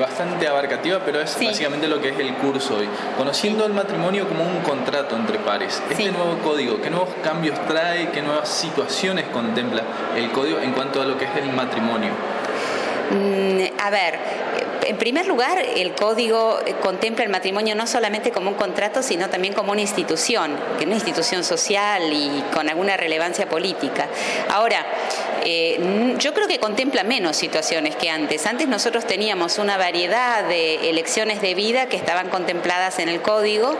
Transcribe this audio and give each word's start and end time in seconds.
bastante 0.00 0.48
abarcativa, 0.48 0.98
pero 1.04 1.20
es 1.20 1.38
básicamente 1.40 1.86
lo 1.86 2.00
que 2.00 2.08
es 2.08 2.18
el 2.18 2.34
curso 2.34 2.78
hoy. 2.78 2.88
Conociendo 3.16 3.64
el 3.64 3.72
matrimonio 3.72 4.26
como 4.26 4.42
un 4.42 4.58
contrato 4.62 5.14
entre 5.14 5.38
pares. 5.38 5.80
Este 5.88 6.10
nuevo 6.10 6.36
código, 6.38 6.80
¿qué 6.82 6.90
nuevos 6.90 7.10
cambios 7.22 7.56
trae? 7.68 8.10
¿Qué 8.10 8.20
nuevas 8.20 8.48
situaciones 8.48 9.26
contempla 9.26 9.84
el 10.16 10.32
código 10.32 10.58
en 10.58 10.72
cuanto 10.72 11.00
a 11.00 11.04
lo 11.04 11.16
que 11.16 11.26
es 11.26 11.36
el 11.36 11.52
matrimonio? 11.52 12.10
Mm, 13.12 13.80
a 13.80 13.90
ver, 13.90 14.18
en 14.86 14.96
primer 14.96 15.26
lugar, 15.26 15.58
el 15.58 15.94
código 15.94 16.58
contempla 16.82 17.24
el 17.24 17.30
matrimonio 17.30 17.74
no 17.74 17.86
solamente 17.86 18.30
como 18.30 18.50
un 18.50 18.56
contrato, 18.56 19.02
sino 19.02 19.28
también 19.28 19.54
como 19.54 19.72
una 19.72 19.80
institución, 19.80 20.56
que 20.78 20.84
una 20.84 20.94
institución 20.94 21.44
social 21.44 22.12
y 22.12 22.42
con 22.52 22.68
alguna 22.68 22.96
relevancia 22.96 23.48
política. 23.48 24.08
Ahora, 24.50 24.84
eh, 25.44 26.14
yo 26.18 26.32
creo 26.32 26.48
que 26.48 26.58
contempla 26.58 27.04
menos 27.04 27.36
situaciones 27.36 27.96
que 27.96 28.08
antes. 28.08 28.46
Antes 28.46 28.66
nosotros 28.66 29.06
teníamos 29.06 29.58
una 29.58 29.76
variedad 29.76 30.44
de 30.44 30.88
elecciones 30.88 31.42
de 31.42 31.54
vida 31.54 31.86
que 31.86 31.96
estaban 31.96 32.30
contempladas 32.30 32.98
en 32.98 33.08
el 33.08 33.20
código 33.20 33.76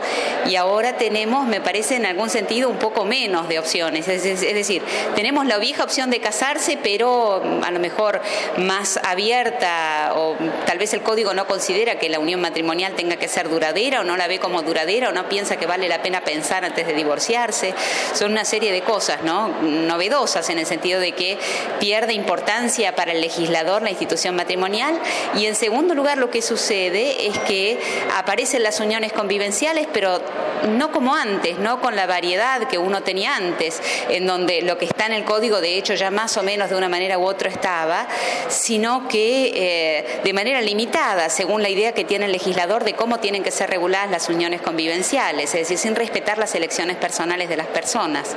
y 0.47 0.55
ahora 0.55 0.97
tenemos, 0.97 1.47
me 1.47 1.61
parece, 1.61 1.95
en 1.95 2.05
algún 2.05 2.29
sentido 2.29 2.69
un 2.69 2.77
poco 2.77 3.05
menos 3.05 3.49
de 3.49 3.57
opciones. 3.57 4.07
Es, 4.07 4.23
decir, 4.23 4.83
tenemos 5.15 5.45
la 5.45 5.57
vieja 5.57 5.83
opción 5.83 6.11
de 6.11 6.19
casarse, 6.19 6.77
pero 6.81 7.41
a 7.63 7.71
lo 7.71 7.79
mejor 7.79 8.21
más 8.57 8.99
abierta 9.03 10.13
o 10.15 10.35
tal 10.65 10.77
vez 10.77 10.93
el 10.95 11.03
código 11.03 11.33
no 11.33 11.45
considera 11.45 11.99
que 11.99 12.09
la 12.09 12.19
unión 12.19 12.41
matrimonial 12.41 12.93
tenga 12.95 13.17
que 13.17 13.27
ser 13.27 13.49
duradera 13.49 14.01
o 14.01 14.03
no 14.03 14.17
la 14.17 14.27
ve 14.27 14.39
como 14.39 14.63
duradera 14.63 15.09
o 15.09 15.11
no 15.11 15.29
piensa 15.29 15.57
que 15.57 15.67
vale 15.67 15.87
la 15.87 16.01
pena 16.01 16.21
pensar 16.21 16.65
antes 16.65 16.87
de 16.87 16.93
divorciarse. 16.93 17.73
Son 18.13 18.31
una 18.31 18.45
serie 18.45 18.71
de 18.71 18.81
cosas, 18.81 19.21
¿no? 19.23 19.49
Novedosas 19.61 20.49
en 20.49 20.59
el 20.59 20.65
sentido 20.65 20.99
de 20.99 21.11
que 21.11 21.37
pierde 21.79 22.13
importancia 22.13 22.95
para 22.95 23.11
el 23.11 23.21
legislador 23.21 23.81
la 23.81 23.89
institución 23.89 24.35
matrimonial 24.35 24.99
y 25.35 25.45
en 25.45 25.55
segundo 25.55 25.93
lugar 25.93 26.17
lo 26.17 26.31
que 26.31 26.41
sucede 26.41 27.27
es 27.27 27.37
que 27.39 27.79
aparecen 28.15 28.63
las 28.63 28.79
uniones 28.79 29.13
convivenciales 29.13 29.87
pero 29.91 30.21
no 30.67 30.91
como 30.91 31.15
antes, 31.15 31.57
no 31.59 31.79
con 31.79 31.95
la 31.95 32.05
variedad 32.05 32.67
que 32.67 32.77
uno 32.77 33.01
tenía 33.03 33.35
antes, 33.35 33.81
en 34.09 34.25
donde 34.25 34.61
lo 34.61 34.77
que 34.77 34.85
está 34.85 35.05
en 35.05 35.13
el 35.13 35.23
código 35.23 35.61
de 35.61 35.77
hecho 35.77 35.93
ya 35.93 36.11
más 36.11 36.37
o 36.37 36.43
menos 36.43 36.69
de 36.69 36.75
una 36.75 36.89
manera 36.89 37.17
u 37.17 37.25
otra 37.25 37.49
estaba, 37.49 38.07
sino 38.47 39.07
que 39.07 39.51
eh, 39.55 40.21
de 40.23 40.33
manera 40.33 40.61
limitada, 40.61 41.29
según 41.29 41.61
la 41.61 41.69
idea 41.69 41.93
que 41.93 42.03
tiene 42.03 42.25
el 42.25 42.31
legislador 42.31 42.83
de 42.83 42.93
cómo 42.93 43.19
tienen 43.19 43.43
que 43.43 43.51
ser 43.51 43.69
reguladas 43.69 44.09
las 44.09 44.29
uniones 44.29 44.61
convivenciales, 44.61 45.53
es 45.53 45.61
decir, 45.61 45.77
sin 45.77 45.95
respetar 45.95 46.37
las 46.37 46.55
elecciones 46.55 46.97
personales 46.97 47.49
de 47.49 47.57
las 47.57 47.67
personas. 47.67 48.35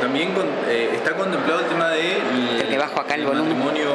También 0.00 0.32
eh, 0.68 0.90
está 0.94 1.14
contemplado 1.14 1.60
el 1.60 1.66
tema 1.66 1.90
de 1.90 2.18
el, 2.68 2.78
bajo 2.78 3.00
acá 3.00 3.14
el, 3.14 3.24
matrimonio 3.24 3.90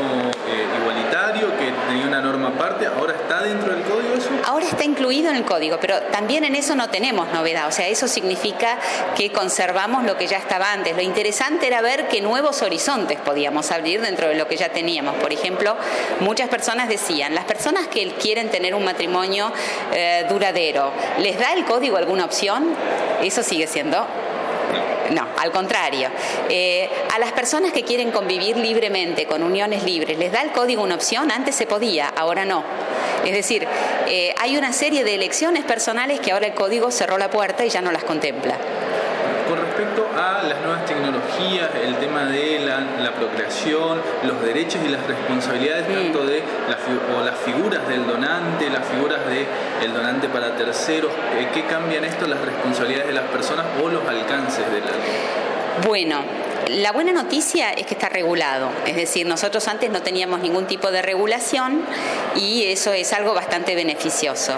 eh, 0.49 0.65
igualitario 0.81 1.55
que 1.57 1.71
tenía 1.87 2.07
una 2.07 2.21
norma 2.21 2.49
aparte, 2.49 2.87
ahora 2.87 3.13
está 3.13 3.43
dentro 3.43 3.73
del 3.73 3.83
código 3.83 4.15
eso. 4.15 4.29
Ahora 4.45 4.65
está 4.65 4.83
incluido 4.83 5.29
en 5.29 5.35
el 5.35 5.45
código, 5.45 5.77
pero 5.79 6.01
también 6.11 6.43
en 6.43 6.55
eso 6.55 6.75
no 6.75 6.89
tenemos 6.89 7.31
novedad, 7.31 7.67
o 7.67 7.71
sea, 7.71 7.87
eso 7.87 8.07
significa 8.07 8.77
que 9.15 9.31
conservamos 9.31 10.03
lo 10.03 10.17
que 10.17 10.27
ya 10.27 10.37
estaba 10.37 10.71
antes. 10.71 10.95
Lo 10.95 11.01
interesante 11.01 11.67
era 11.67 11.81
ver 11.81 12.07
qué 12.07 12.21
nuevos 12.21 12.61
horizontes 12.61 13.19
podíamos 13.19 13.71
abrir 13.71 14.01
dentro 14.01 14.27
de 14.27 14.35
lo 14.35 14.47
que 14.47 14.57
ya 14.57 14.69
teníamos. 14.69 15.15
Por 15.15 15.31
ejemplo, 15.31 15.75
muchas 16.19 16.49
personas 16.49 16.89
decían, 16.89 17.35
las 17.35 17.45
personas 17.45 17.87
que 17.87 18.07
quieren 18.13 18.49
tener 18.49 18.73
un 18.75 18.83
matrimonio 18.83 19.51
eh, 19.93 20.25
duradero, 20.29 20.91
¿les 21.19 21.39
da 21.39 21.53
el 21.53 21.65
código 21.65 21.97
alguna 21.97 22.25
opción? 22.25 22.75
Eso 23.21 23.43
sigue 23.43 23.67
siendo 23.67 24.07
no, 25.11 25.27
al 25.37 25.51
contrario. 25.51 26.09
Eh, 26.49 26.89
a 27.13 27.19
las 27.19 27.31
personas 27.31 27.71
que 27.71 27.83
quieren 27.83 28.11
convivir 28.11 28.57
libremente, 28.57 29.25
con 29.25 29.43
uniones 29.43 29.83
libres, 29.83 30.17
¿les 30.17 30.31
da 30.31 30.41
el 30.41 30.51
código 30.51 30.83
una 30.83 30.95
opción? 30.95 31.31
Antes 31.31 31.55
se 31.55 31.65
podía, 31.65 32.07
ahora 32.09 32.45
no. 32.45 32.63
Es 33.25 33.33
decir, 33.33 33.67
eh, 34.07 34.33
hay 34.39 34.57
una 34.57 34.73
serie 34.73 35.03
de 35.03 35.15
elecciones 35.15 35.63
personales 35.63 36.19
que 36.19 36.31
ahora 36.31 36.47
el 36.47 36.53
código 36.53 36.91
cerró 36.91 37.17
la 37.17 37.29
puerta 37.29 37.65
y 37.65 37.69
ya 37.69 37.81
no 37.81 37.91
las 37.91 38.03
contempla 38.03 38.57
respecto 39.79 40.09
a 40.15 40.43
las 40.43 40.61
nuevas 40.61 40.85
tecnologías, 40.85 41.69
el 41.83 41.95
tema 41.97 42.25
de 42.25 42.58
la, 42.99 43.13
procreación, 43.13 44.01
los 44.23 44.41
derechos 44.41 44.81
y 44.85 44.89
las 44.89 45.05
responsabilidades 45.05 45.87
tanto 45.87 46.25
de 46.25 46.43
o 47.17 47.23
las 47.23 47.37
figuras 47.39 47.87
del 47.87 48.05
donante, 48.05 48.69
las 48.69 48.85
figuras 48.87 49.19
del 49.25 49.93
donante 49.93 50.29
para 50.29 50.55
terceros, 50.55 51.11
eh, 51.37 51.47
¿qué 51.53 51.63
cambian 51.65 52.03
esto 52.05 52.27
las 52.27 52.41
responsabilidades 52.41 53.07
de 53.07 53.13
las 53.13 53.25
personas 53.25 53.65
o 53.83 53.89
los 53.89 54.07
alcances 54.07 54.65
de 54.71 54.81
la... 54.81 54.91
Bueno, 55.87 56.23
la 56.67 56.91
buena 56.91 57.11
noticia 57.11 57.71
es 57.71 57.85
que 57.85 57.93
está 57.93 58.09
regulado, 58.09 58.69
es 58.85 58.95
decir, 58.95 59.25
nosotros 59.25 59.67
antes 59.67 59.89
no 59.89 60.01
teníamos 60.01 60.39
ningún 60.39 60.67
tipo 60.67 60.91
de 60.91 61.01
regulación 61.01 61.85
y 62.35 62.65
eso 62.65 62.93
es 62.93 63.13
algo 63.13 63.33
bastante 63.33 63.75
beneficioso. 63.75 64.53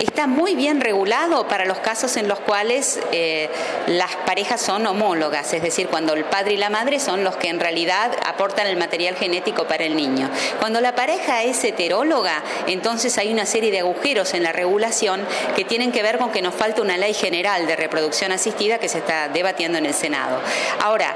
Está 0.00 0.26
muy 0.26 0.54
bien 0.54 0.80
regulado 0.80 1.46
para 1.48 1.64
los 1.64 1.78
casos 1.78 2.16
en 2.16 2.28
los 2.28 2.40
cuales 2.40 3.00
eh, 3.12 3.50
las 3.86 4.14
parejas 4.16 4.60
son 4.60 4.86
homólogas, 4.86 5.52
es 5.52 5.62
decir, 5.62 5.88
cuando 5.88 6.14
el 6.14 6.24
padre 6.24 6.54
y 6.54 6.56
la 6.56 6.70
madre 6.70 6.98
son 6.98 7.24
los 7.24 7.36
que 7.36 7.48
en 7.48 7.60
realidad 7.60 8.10
aportan 8.26 8.66
el 8.66 8.76
material 8.76 9.14
genético 9.16 9.66
para 9.66 9.84
el 9.84 9.96
niño. 9.96 10.30
Cuando 10.58 10.80
la 10.80 10.94
pareja 10.94 11.42
es 11.42 11.62
heteróloga, 11.64 12.42
entonces 12.66 13.18
hay 13.18 13.32
una 13.32 13.46
serie 13.46 13.70
de 13.70 13.80
agujeros 13.80 14.34
en 14.34 14.42
la 14.42 14.52
regulación 14.52 15.26
que 15.56 15.64
tienen 15.64 15.92
que 15.92 16.02
ver 16.02 16.18
con 16.18 16.30
que 16.30 16.42
nos 16.42 16.54
falta 16.54 16.82
una 16.82 16.96
ley 16.96 17.14
general 17.14 17.66
de 17.66 17.76
reproducción 17.76 18.32
asistida 18.32 18.78
que 18.78 18.88
se 18.88 18.98
está 18.98 19.28
debatiendo 19.28 19.78
en 19.78 19.86
el 19.86 19.94
Senado. 19.94 20.40
Ahora, 20.82 21.14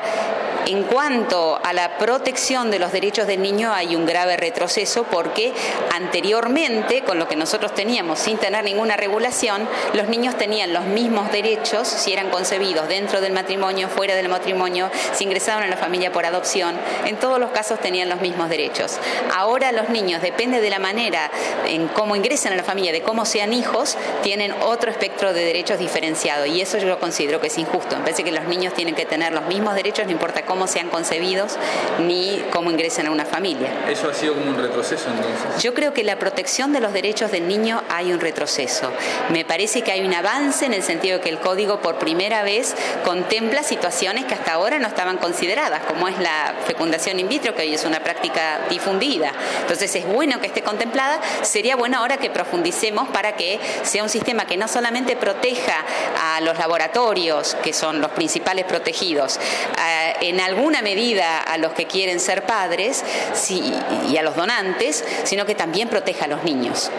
en 0.66 0.82
cuanto 0.82 1.60
a 1.62 1.72
la 1.72 1.96
protección 1.96 2.72
de 2.72 2.80
los 2.80 2.90
derechos 2.90 3.28
del 3.28 3.40
niño 3.40 3.72
hay 3.72 3.94
un 3.94 4.04
grave 4.04 4.36
retroceso 4.36 5.04
porque 5.04 5.54
anteriormente, 5.94 7.02
con 7.04 7.20
lo 7.20 7.28
que 7.28 7.36
nosotros 7.36 7.72
teníamos 7.72 8.18
sin 8.18 8.36
tener 8.36 8.64
ninguna 8.64 8.96
regulación, 8.96 9.68
los 9.94 10.08
niños 10.08 10.36
tenían 10.36 10.72
los 10.72 10.84
mismos 10.84 11.30
derechos 11.30 11.86
si 11.86 12.12
eran 12.12 12.30
concebidos 12.30 12.88
dentro 12.88 13.20
del 13.20 13.32
matrimonio, 13.32 13.88
fuera 13.88 14.16
del 14.16 14.28
matrimonio, 14.28 14.90
si 15.12 15.24
ingresaban 15.24 15.62
a 15.62 15.68
la 15.68 15.76
familia 15.76 16.10
por 16.10 16.26
adopción, 16.26 16.76
en 17.04 17.16
todos 17.16 17.38
los 17.38 17.50
casos 17.50 17.78
tenían 17.78 18.08
los 18.08 18.20
mismos 18.20 18.48
derechos. 18.48 18.98
Ahora 19.36 19.70
los 19.70 19.88
niños, 19.88 20.20
depende 20.20 20.60
de 20.60 20.70
la 20.70 20.80
manera 20.80 21.30
en 21.68 21.86
cómo 21.88 22.16
ingresan 22.16 22.52
a 22.52 22.56
la 22.56 22.64
familia, 22.64 22.90
de 22.90 23.02
cómo 23.02 23.24
sean 23.24 23.52
hijos, 23.52 23.96
tienen 24.24 24.52
otro 24.62 24.90
espectro 24.90 25.32
de 25.32 25.44
derechos 25.44 25.78
diferenciado 25.78 26.44
y 26.44 26.60
eso 26.60 26.76
yo 26.78 26.88
lo 26.88 26.98
considero 26.98 27.40
que 27.40 27.46
es 27.46 27.56
injusto. 27.56 27.96
Me 27.96 28.02
parece 28.02 28.24
que 28.24 28.32
los 28.32 28.44
niños 28.46 28.74
tienen 28.74 28.96
que 28.96 29.06
tener 29.06 29.32
los 29.32 29.44
mismos 29.46 29.76
derechos, 29.76 30.06
no 30.06 30.12
importa 30.12 30.44
cómo 30.44 30.55
sean 30.66 30.88
concebidos 30.88 31.56
ni 32.00 32.42
cómo 32.50 32.70
ingresen 32.70 33.06
a 33.06 33.10
una 33.10 33.24
familia. 33.24 33.70
¿Eso 33.88 34.08
ha 34.08 34.14
sido 34.14 34.34
como 34.34 34.50
un 34.50 34.56
retroceso 34.56 35.08
entonces? 35.10 35.62
Yo 35.62 35.74
creo 35.74 35.92
que 35.92 36.04
la 36.04 36.18
protección 36.18 36.72
de 36.72 36.80
los 36.80 36.92
derechos 36.92 37.30
del 37.30 37.46
niño 37.48 37.82
hay 37.90 38.12
un 38.12 38.20
retroceso. 38.20 38.90
Me 39.30 39.44
parece 39.44 39.82
que 39.82 39.92
hay 39.92 40.04
un 40.04 40.14
avance 40.14 40.64
en 40.64 40.72
el 40.72 40.82
sentido 40.82 41.18
de 41.18 41.24
que 41.24 41.28
el 41.28 41.38
código 41.38 41.80
por 41.80 41.98
primera 41.98 42.42
vez 42.42 42.74
contempla 43.04 43.62
situaciones 43.62 44.24
que 44.24 44.34
hasta 44.34 44.54
ahora 44.54 44.78
no 44.78 44.88
estaban 44.88 45.18
consideradas, 45.18 45.82
como 45.84 46.08
es 46.08 46.18
la 46.18 46.54
fecundación 46.66 47.20
in 47.20 47.28
vitro, 47.28 47.54
que 47.54 47.62
hoy 47.62 47.74
es 47.74 47.84
una 47.84 48.00
práctica 48.00 48.60
difundida. 48.70 49.32
Entonces 49.60 49.94
es 49.94 50.06
bueno 50.06 50.40
que 50.40 50.46
esté 50.46 50.62
contemplada, 50.62 51.20
sería 51.42 51.76
bueno 51.76 51.98
ahora 51.98 52.16
que 52.16 52.30
profundicemos 52.30 53.08
para 53.08 53.36
que 53.36 53.60
sea 53.82 54.02
un 54.02 54.08
sistema 54.08 54.46
que 54.46 54.56
no 54.56 54.68
solamente 54.68 55.16
proteja 55.16 55.84
a 56.20 56.40
los 56.40 56.58
laboratorios, 56.58 57.56
que 57.62 57.72
son 57.72 58.00
los 58.00 58.10
principales 58.12 58.64
protegidos, 58.64 59.38
eh, 59.38 60.14
en 60.20 60.40
alguna 60.46 60.82
medida 60.82 61.40
a 61.40 61.58
los 61.58 61.72
que 61.72 61.86
quieren 61.86 62.20
ser 62.20 62.44
padres 62.44 63.04
y 63.50 64.16
a 64.16 64.22
los 64.22 64.36
donantes, 64.36 65.04
sino 65.24 65.44
que 65.44 65.54
también 65.54 65.88
proteja 65.88 66.24
a 66.24 66.28
los 66.28 66.44
niños. 66.44 66.90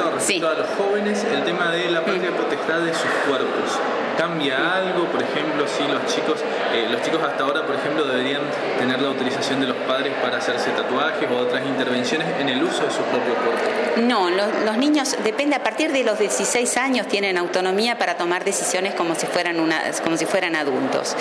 Pregunta 0.00 0.18
respecto 0.18 0.48
a 0.48 0.54
los 0.54 0.68
jóvenes, 0.78 1.24
el 1.24 1.44
tema 1.44 1.70
de 1.70 1.90
la 1.90 2.00
patria 2.02 2.30
potestad 2.30 2.80
de 2.80 2.94
sus 2.94 3.10
cuerpos. 3.26 3.78
¿Cambia 4.16 4.74
algo? 4.74 5.04
Por 5.06 5.22
ejemplo, 5.22 5.66
si 5.66 5.82
los 5.86 6.06
chicos, 6.06 6.40
eh, 6.74 6.86
los 6.90 7.02
chicos 7.02 7.22
hasta 7.22 7.44
ahora, 7.44 7.66
por 7.66 7.76
ejemplo, 7.76 8.04
deberían 8.04 8.42
tener 8.78 9.00
la 9.00 9.08
autorización 9.08 9.60
de 9.60 9.66
los 9.66 9.76
padres 9.76 10.14
para 10.22 10.38
hacerse 10.38 10.70
tatuajes 10.70 11.28
o 11.30 11.36
otras 11.36 11.64
intervenciones 11.66 12.26
en 12.38 12.48
el 12.48 12.62
uso 12.62 12.84
de 12.84 12.90
su 12.90 13.02
propio 13.02 13.34
cuerpo. 13.34 14.00
No, 14.02 14.30
los, 14.30 14.76
niños, 14.78 15.16
depende, 15.22 15.56
a 15.56 15.62
partir 15.62 15.92
de 15.92 16.02
los 16.04 16.18
16 16.18 16.76
años 16.76 17.06
tienen 17.06 17.36
autonomía 17.36 17.98
para 17.98 18.16
tomar 18.16 18.44
decisiones 18.44 18.94
como 18.94 19.14
si 19.14 19.26
fueran, 19.26 19.60
una, 19.60 19.82
como 20.02 20.16
si 20.16 20.26
fueran 20.26 20.56
adultos. 20.56 21.16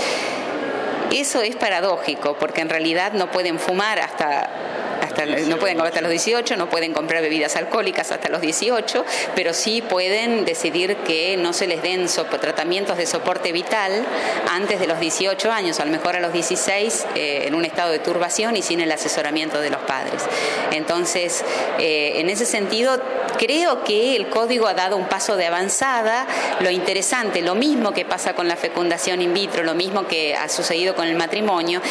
Eso 1.11 1.41
es 1.41 1.55
paradójico, 1.55 2.37
porque 2.37 2.61
en 2.61 2.69
realidad 2.69 3.13
no 3.13 3.31
pueden 3.31 3.59
fumar 3.59 3.99
hasta 3.99 4.49
no 5.25 5.57
pueden 5.57 5.77
comer 5.77 5.89
hasta 5.89 6.01
los 6.01 6.11
18, 6.11 6.55
no 6.57 6.69
pueden 6.69 6.93
comprar 6.93 7.21
bebidas 7.21 7.55
alcohólicas 7.55 8.11
hasta 8.11 8.29
los 8.29 8.41
18, 8.41 9.05
pero 9.35 9.53
sí 9.53 9.81
pueden 9.81 10.45
decidir 10.45 10.97
que 10.97 11.37
no 11.37 11.53
se 11.53 11.67
les 11.67 11.81
den 11.81 12.07
tratamientos 12.41 12.97
de 12.97 13.05
soporte 13.05 13.51
vital 13.51 14.05
antes 14.49 14.79
de 14.79 14.87
los 14.87 14.99
18 14.99 15.51
años, 15.51 15.79
a 15.79 15.85
lo 15.85 15.91
mejor 15.91 16.15
a 16.15 16.19
los 16.19 16.33
16 16.33 17.07
eh, 17.15 17.43
en 17.47 17.55
un 17.55 17.65
estado 17.65 17.91
de 17.91 17.99
turbación 17.99 18.57
y 18.57 18.61
sin 18.61 18.79
el 18.79 18.91
asesoramiento 18.91 19.61
de 19.61 19.69
los 19.69 19.81
padres. 19.81 20.23
Entonces, 20.71 21.43
eh, 21.79 22.13
en 22.15 22.29
ese 22.29 22.45
sentido, 22.45 22.99
creo 23.37 23.83
que 23.83 24.15
el 24.15 24.29
código 24.29 24.67
ha 24.67 24.73
dado 24.73 24.97
un 24.97 25.07
paso 25.07 25.35
de 25.35 25.47
avanzada. 25.47 26.27
Lo 26.59 26.69
interesante, 26.69 27.41
lo 27.41 27.55
mismo 27.55 27.91
que 27.91 28.05
pasa 28.05 28.33
con 28.33 28.47
la 28.47 28.55
fecundación 28.55 29.21
in 29.21 29.33
vitro, 29.33 29.63
lo 29.63 29.73
mismo 29.73 30.07
que 30.07 30.35
ha 30.35 30.49
sucedido 30.49 30.95
con 30.95 31.07
el 31.07 31.15
matrimonio, 31.15 31.81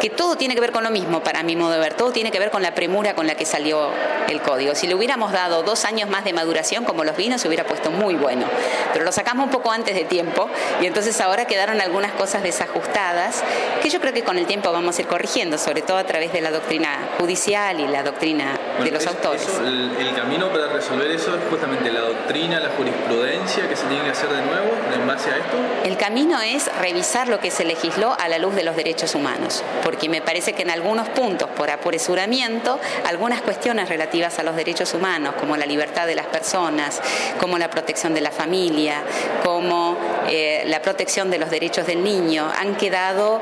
que 0.00 0.10
todo 0.10 0.36
tiene 0.36 0.54
que 0.54 0.60
ver 0.60 0.72
con 0.72 0.84
lo 0.84 0.90
mismo, 0.90 1.22
para 1.22 1.42
mi 1.42 1.56
modo 1.56 1.72
de 1.72 1.78
ver, 1.78 1.94
todo 1.94 2.12
tiene 2.12 2.30
que 2.30 2.38
ver 2.38 2.50
con 2.50 2.62
la 2.62 2.74
premura 2.74 3.14
con 3.14 3.26
la 3.26 3.34
que 3.34 3.44
salió 3.44 3.90
el 4.28 4.40
código. 4.40 4.74
Si 4.74 4.86
le 4.86 4.94
hubiéramos 4.94 5.32
dado 5.32 5.62
dos 5.62 5.84
años 5.84 6.08
más 6.08 6.24
de 6.24 6.32
maduración 6.32 6.84
como 6.84 7.04
los 7.04 7.16
vinos, 7.16 7.40
se 7.40 7.48
hubiera 7.48 7.64
puesto 7.64 7.90
muy 7.90 8.14
bueno. 8.14 8.46
Pero 8.92 9.04
lo 9.04 9.12
sacamos 9.12 9.46
un 9.46 9.50
poco 9.50 9.70
antes 9.70 9.94
de 9.94 10.04
tiempo 10.04 10.48
y 10.80 10.86
entonces 10.86 11.20
ahora 11.20 11.46
quedaron 11.46 11.80
algunas 11.80 12.12
cosas 12.12 12.42
desajustadas 12.42 13.42
que 13.82 13.90
yo 13.90 14.00
creo 14.00 14.12
que 14.12 14.22
con 14.22 14.38
el 14.38 14.46
tiempo 14.46 14.72
vamos 14.72 14.98
a 14.98 15.02
ir 15.02 15.08
corrigiendo, 15.08 15.58
sobre 15.58 15.82
todo 15.82 15.96
a 15.98 16.04
través 16.04 16.32
de 16.32 16.40
la 16.40 16.50
doctrina 16.50 17.08
judicial 17.18 17.80
y 17.80 17.88
la 17.88 18.02
doctrina 18.02 18.58
de 18.84 18.90
los 18.90 19.06
autores. 19.06 19.46
el, 19.64 20.14
camino 20.14 20.48
para 20.50 20.68
resolver 20.68 21.10
eso 21.10 21.36
es 21.36 21.40
justamente 21.48 21.90
la 21.92 22.00
doctrina, 22.00 22.58
la 22.58 22.70
jurisprudencia 22.70 23.68
que 23.68 23.76
se 23.76 23.86
tiene 23.86 24.04
que 24.04 24.10
hacer 24.10 24.28
de 24.28 24.42
nuevo 24.42 24.70
en 24.92 25.06
base 25.06 25.30
a 25.30 25.36
esto. 25.36 25.56
El 25.84 25.96
camino 25.96 26.40
es 26.40 26.68
revisar 26.80 27.28
lo 27.28 27.38
que 27.38 27.50
se 27.50 27.64
legisló 27.64 28.16
a 28.18 28.28
la 28.28 28.38
luz 28.38 28.54
de 28.54 28.64
los 28.64 28.74
derechos 28.74 29.14
humanos, 29.14 29.62
porque 29.84 30.08
me 30.08 30.20
parece 30.20 30.54
que 30.54 30.62
en 30.62 30.70
algunos 30.70 31.08
puntos, 31.10 31.48
por 31.50 31.70
apresuramiento, 31.70 32.80
algunas 33.06 33.42
cuestiones 33.42 33.88
relativas 33.88 34.38
a 34.38 34.42
los 34.42 34.56
derechos 34.56 34.92
humanos, 34.94 35.34
como 35.38 35.56
la 35.56 35.66
libertad 35.66 36.06
de 36.06 36.16
las 36.16 36.26
personas, 36.26 37.00
como 37.38 37.58
la 37.58 37.70
protección 37.70 38.14
de 38.14 38.20
la 38.20 38.30
familia, 38.30 39.02
como 39.44 39.96
eh, 40.28 40.64
la 40.66 40.82
protección 40.82 41.30
de 41.30 41.38
los 41.38 41.50
derechos 41.50 41.86
del 41.86 42.02
niño, 42.04 42.50
han 42.58 42.76
quedado 42.76 43.40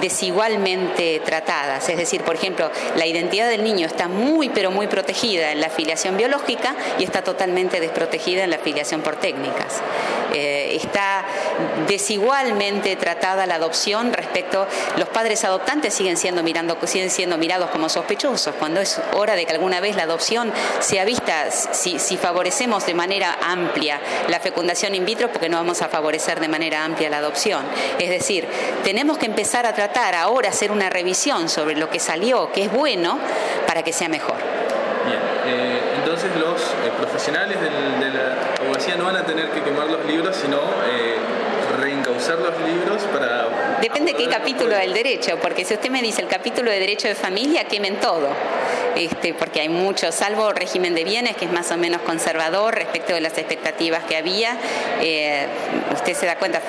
desigualmente 0.00 1.20
tratadas. 1.24 1.88
Es 1.88 1.96
decir, 1.96 2.22
por 2.22 2.34
ejemplo, 2.34 2.70
la 2.96 3.06
identidad 3.06 3.48
del 3.48 3.64
niño 3.64 3.86
está 3.86 4.08
muy, 4.08 4.48
pero 4.48 4.70
muy 4.70 4.86
protegida 4.86 5.52
en 5.52 5.60
la 5.60 5.70
filiación 5.70 6.16
biológica 6.16 6.74
y 6.98 7.04
está 7.04 7.22
totalmente 7.22 7.80
desprotegida 7.80 8.44
en 8.44 8.50
la 8.50 8.58
filiación 8.58 9.02
por 9.02 9.16
técnicas. 9.16 9.80
Eh, 10.32 10.78
está 10.80 11.24
desigualmente 11.86 12.96
tratada 12.96 13.46
la 13.46 13.54
adopción 13.54 14.12
respecto 14.12 14.66
los 14.96 15.08
padres 15.08 15.44
adoptantes 15.44 15.94
siguen 15.94 16.16
siendo 16.16 16.42
mirando 16.42 16.76
siguen 16.86 17.10
siendo 17.10 17.38
mirados 17.38 17.70
como 17.70 17.88
sospechosos. 17.88 18.54
Cuando 18.58 18.80
es 18.80 19.00
hora 19.14 19.34
de 19.36 19.46
que 19.46 19.52
alguna 19.52 19.80
vez 19.80 19.96
la 19.96 20.04
adopción 20.04 20.52
sea 20.80 21.04
vista 21.04 21.50
si, 21.50 21.98
si 21.98 22.16
favorecemos 22.16 22.86
de 22.86 22.94
manera 22.94 23.38
amplia 23.42 24.00
la 24.28 24.40
fecundación 24.40 24.94
in 24.94 25.04
vitro 25.04 25.30
porque 25.30 25.48
no 25.48 25.56
vamos 25.56 25.82
a 25.82 25.88
favorecer 25.88 26.40
de 26.40 26.48
manera 26.48 26.84
amplia 26.84 27.10
la 27.10 27.18
adopción. 27.18 27.64
Es 27.98 28.10
decir 28.10 28.46
tenemos 28.84 29.18
que 29.18 29.26
empezar 29.26 29.66
a 29.66 29.74
tratar 29.74 30.14
ahora 30.14 30.50
hacer 30.50 30.70
una 30.72 30.90
revisión 30.90 31.48
sobre 31.48 31.76
lo 31.76 31.90
que 31.90 32.00
salió 32.00 32.52
que 32.52 32.64
es 32.64 32.72
bueno 32.72 33.18
para 33.66 33.82
que 33.82 33.92
sea 33.92 34.08
mejor 34.08 34.57
Bien, 35.08 35.20
eh, 35.46 35.80
entonces 35.98 36.30
los 36.36 36.60
eh, 36.60 36.92
profesionales 36.98 37.58
de 37.60 38.10
la 38.10 38.54
abogacía 38.60 38.96
no 38.96 39.04
van 39.04 39.16
a 39.16 39.24
tener 39.24 39.50
que 39.50 39.62
quemar 39.62 39.88
los 39.88 40.04
libros, 40.04 40.36
sino 40.36 40.58
eh, 40.58 41.16
reencauzar 41.80 42.38
los 42.38 42.54
libros 42.60 43.02
para... 43.12 43.78
Depende 43.80 44.14
qué 44.14 44.28
capítulo 44.28 44.76
del 44.76 44.92
derecho, 44.92 45.38
porque 45.40 45.64
si 45.64 45.74
usted 45.74 45.90
me 45.90 46.02
dice 46.02 46.20
el 46.20 46.28
capítulo 46.28 46.70
de 46.70 46.80
derecho 46.80 47.08
de 47.08 47.14
familia, 47.14 47.64
quemen 47.64 48.00
todo. 48.00 48.28
Este, 48.96 49.32
porque 49.32 49.60
hay 49.60 49.68
mucho, 49.68 50.10
salvo 50.10 50.52
régimen 50.52 50.94
de 50.94 51.04
bienes, 51.04 51.36
que 51.36 51.44
es 51.44 51.52
más 51.52 51.70
o 51.70 51.76
menos 51.76 52.02
conservador 52.02 52.74
respecto 52.74 53.14
de 53.14 53.20
las 53.20 53.38
expectativas 53.38 54.02
que 54.04 54.16
había. 54.16 54.56
Eh, 55.00 55.46
usted 55.94 56.14
se 56.14 56.26
da 56.26 56.36
cuenta, 56.36 56.60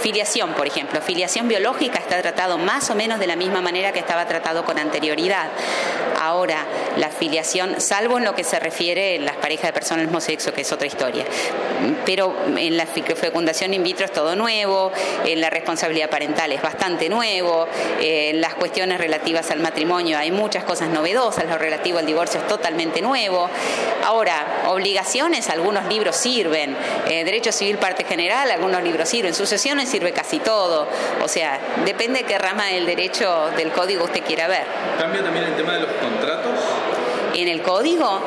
filiación, 0.00 0.52
por 0.52 0.66
ejemplo, 0.68 1.00
filiación 1.00 1.48
biológica 1.48 1.98
está 1.98 2.22
tratado 2.22 2.56
más 2.56 2.88
o 2.90 2.94
menos 2.94 3.18
de 3.18 3.26
la 3.26 3.34
misma 3.34 3.60
manera 3.60 3.90
que 3.92 3.98
estaba 3.98 4.26
tratado 4.26 4.64
con 4.64 4.78
anterioridad. 4.78 5.48
Ahora, 6.20 6.64
la 6.96 7.08
filiación, 7.08 7.80
salvo 7.80 8.18
en 8.18 8.24
lo 8.24 8.34
que 8.34 8.44
se 8.44 8.58
refiere 8.60 9.16
a 9.16 9.20
las 9.20 9.36
parejas 9.36 9.66
de 9.68 9.72
personas 9.72 9.98
del 9.98 10.08
mismo 10.08 10.20
sexo, 10.20 10.52
que 10.52 10.60
es 10.60 10.72
otra 10.72 10.86
historia. 10.86 11.24
Pero 12.06 12.34
en 12.56 12.76
la 12.76 12.86
fecundación 12.86 13.74
in 13.74 13.82
vitro 13.82 14.04
es 14.04 14.12
todo 14.12 14.36
nuevo, 14.36 14.92
en 15.24 15.40
la 15.40 15.50
responsabilidad 15.50 16.10
parental 16.10 16.52
es 16.52 16.62
bastante 16.62 17.08
nuevo, 17.08 17.66
en 18.00 18.40
las 18.40 18.54
cuestiones 18.54 18.98
relativas 18.98 19.50
al 19.50 19.60
matrimonio 19.60 20.18
hay 20.18 20.30
muchas 20.30 20.64
cosas 20.64 20.88
novedosas 20.88 21.40
lo 21.48 21.58
relativo 21.58 21.98
al 21.98 22.06
divorcio 22.06 22.40
es 22.40 22.46
totalmente 22.46 23.02
nuevo. 23.02 23.48
Ahora, 24.04 24.64
obligaciones, 24.68 25.50
algunos 25.50 25.86
libros 25.86 26.16
sirven. 26.16 26.76
Eh, 27.08 27.24
derecho 27.24 27.52
civil 27.52 27.78
parte 27.78 28.04
general, 28.04 28.50
algunos 28.50 28.82
libros 28.82 29.08
sirven. 29.08 29.34
Sucesiones 29.34 29.88
sirve 29.88 30.12
casi 30.12 30.38
todo. 30.38 30.88
O 31.22 31.28
sea, 31.28 31.58
depende 31.84 32.20
de 32.20 32.24
qué 32.24 32.38
rama 32.38 32.66
del 32.66 32.86
derecho 32.86 33.50
del 33.56 33.70
código 33.72 34.04
usted 34.04 34.22
quiera 34.22 34.48
ver. 34.48 34.64
¿Cambia 34.98 35.22
también 35.22 35.44
el 35.46 35.56
tema 35.56 35.74
de 35.74 35.80
los? 35.80 35.90
En 37.40 37.48
el 37.48 37.62
código 37.62 38.20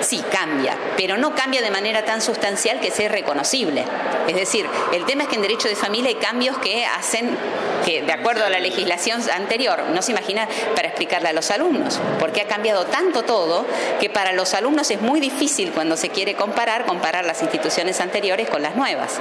sí 0.00 0.20
cambia, 0.32 0.76
pero 0.96 1.16
no 1.16 1.32
cambia 1.32 1.62
de 1.62 1.70
manera 1.70 2.04
tan 2.04 2.20
sustancial 2.20 2.80
que 2.80 2.90
sea 2.90 3.08
reconocible. 3.08 3.84
Es 4.26 4.34
decir, 4.34 4.66
el 4.92 5.04
tema 5.04 5.22
es 5.22 5.28
que 5.28 5.36
en 5.36 5.42
derecho 5.42 5.68
de 5.68 5.76
familia 5.76 6.08
hay 6.08 6.16
cambios 6.16 6.58
que 6.58 6.84
hacen 6.84 7.36
que, 7.84 8.02
de 8.02 8.12
acuerdo 8.12 8.44
a 8.44 8.50
la 8.50 8.58
legislación 8.58 9.20
anterior, 9.30 9.84
no 9.94 10.02
se 10.02 10.10
imagina 10.10 10.48
para 10.74 10.88
explicarle 10.88 11.28
a 11.28 11.32
los 11.32 11.52
alumnos, 11.52 12.00
porque 12.18 12.40
ha 12.40 12.46
cambiado 12.46 12.86
tanto 12.86 13.22
todo 13.22 13.64
que 14.00 14.10
para 14.10 14.32
los 14.32 14.54
alumnos 14.54 14.90
es 14.90 15.00
muy 15.00 15.20
difícil 15.20 15.70
cuando 15.70 15.96
se 15.96 16.08
quiere 16.08 16.34
comparar, 16.34 16.84
comparar 16.84 17.24
las 17.24 17.40
instituciones 17.42 18.00
anteriores 18.00 18.50
con 18.50 18.60
las 18.60 18.74
nuevas. 18.74 19.20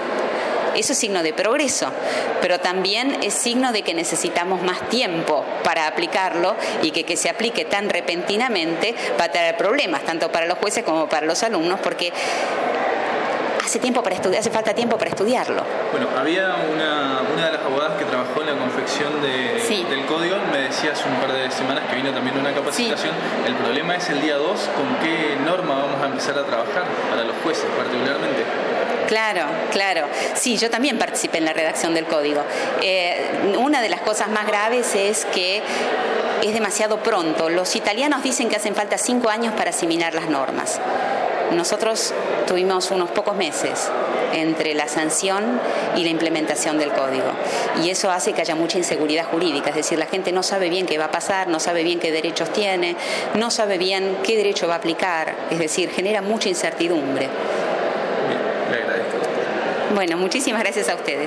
Eso 0.78 0.94
es 0.94 1.00
signo 1.00 1.24
de 1.24 1.34
progreso, 1.34 1.92
pero 2.42 2.60
también 2.60 3.24
es 3.24 3.34
signo 3.34 3.72
de 3.72 3.82
que 3.82 3.94
necesitamos 3.94 4.62
más 4.62 4.88
tiempo 4.90 5.44
para 5.64 5.88
aplicarlo 5.88 6.56
y 6.84 6.92
que 6.92 7.04
que 7.04 7.18
se 7.18 7.30
aplique 7.30 7.66
tan 7.66 7.90
repentinamente 7.90 8.94
va 9.20 9.26
a 9.26 9.32
traer 9.32 9.58
problemas, 9.58 10.04
tanto 10.04 10.32
para 10.32 10.46
los 10.46 10.60
jueces 10.60 10.84
como 10.84 11.10
para 11.10 11.26
los 11.26 11.42
alumnos, 11.42 11.80
porque 11.82 12.14
hace 13.68 13.80
tiempo 13.80 14.02
para 14.02 14.16
estudiar, 14.16 14.40
hace 14.40 14.50
falta 14.50 14.74
tiempo 14.74 14.98
para 14.98 15.10
estudiarlo. 15.10 15.62
Bueno, 15.92 16.08
había 16.18 16.56
una, 16.74 17.22
una 17.34 17.46
de 17.48 17.52
las 17.52 17.62
abogadas 17.66 17.98
que 17.98 18.06
trabajó 18.06 18.42
en 18.42 18.48
la 18.48 18.56
confección 18.56 19.22
del 19.22 20.06
código, 20.06 20.38
me 20.54 20.60
decía 20.60 20.94
hace 20.94 21.04
un 21.08 21.16
par 21.16 21.34
de 21.34 21.52
semanas 21.52 21.84
que 21.90 21.98
vino 21.98 22.12
también 22.12 22.38
una 22.38 22.54
capacitación. 22.54 23.14
El 23.46 23.56
problema 23.56 23.96
es 23.96 24.10
el 24.10 24.22
día 24.22 24.38
2, 24.38 24.70
¿con 24.76 24.96
qué 25.04 25.36
norma 25.46 25.76
vamos 25.76 26.02
a 26.02 26.06
empezar 26.06 26.40
a 26.40 26.46
trabajar 26.46 26.86
para 27.10 27.26
los 27.26 27.36
jueces 27.44 27.66
particularmente? 27.78 28.44
Claro, 29.08 29.46
claro. 29.72 30.08
Sí, 30.36 30.58
yo 30.58 30.70
también 30.70 30.98
participé 30.98 31.40
en 31.40 31.46
la 31.46 31.54
redacción 31.54 31.94
del 31.94 32.06
código. 32.06 32.44
Eh, 32.82 33.56
una 33.58 33.82
de 33.82 33.90
las 33.90 34.02
cosas 34.02 34.30
más 34.30 34.48
graves 34.48 34.96
es 34.96 35.26
que 35.26 35.62
es 36.42 36.54
demasiado 36.54 37.00
pronto. 37.04 37.50
Los 37.50 37.76
italianos 37.76 38.24
dicen 38.24 38.48
que 38.50 38.56
hacen 38.56 38.76
falta 38.76 38.98
cinco 38.98 39.30
años 39.30 39.54
para 39.56 39.72
asimilar 39.72 40.14
las 40.14 40.30
normas. 40.30 40.80
Nosotros 41.52 42.14
tuvimos 42.46 42.92
unos 42.92 43.10
pocos 43.12 43.36
meses 43.36 43.90
entre 44.34 44.74
la 44.74 44.88
sanción 44.88 45.60
y 45.96 46.04
la 46.04 46.10
implementación 46.10 46.78
del 46.78 46.92
código. 46.92 47.32
Y 47.84 47.90
eso 47.90 48.12
hace 48.12 48.34
que 48.34 48.42
haya 48.42 48.56
mucha 48.56 48.78
inseguridad 48.78 49.26
jurídica, 49.26 49.70
es 49.70 49.76
decir, 49.76 49.98
la 49.98 50.06
gente 50.06 50.32
no 50.32 50.44
sabe 50.44 50.70
bien 50.70 50.86
qué 50.86 50.98
va 50.98 51.06
a 51.06 51.12
pasar, 51.12 51.48
no 51.48 51.60
sabe 51.60 51.84
bien 51.84 52.00
qué 52.00 52.12
derechos 52.12 52.52
tiene, 52.52 52.96
no 53.36 53.52
sabe 53.52 53.78
bien 53.78 54.18
qué 54.24 54.36
derecho 54.36 54.68
va 54.68 54.76
a 54.76 54.78
aplicar, 54.78 55.36
es 55.50 55.60
decir, 55.60 55.90
genera 55.90 56.22
mucha 56.22 56.50
incertidumbre. 56.50 57.28
Bien, 58.28 58.42
le 58.72 58.78
agradezco. 58.78 59.18
Bueno, 59.96 60.18
muchísimas 60.18 60.62
gracias 60.62 60.90
a 60.90 60.96
ustedes. 60.96 61.26